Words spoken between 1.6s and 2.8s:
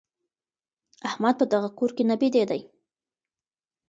کور کي نه بېدېدی.